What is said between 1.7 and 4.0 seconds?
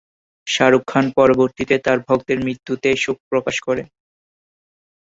তার ভক্তের মৃত্যুতে শোক প্রকাশ করেন।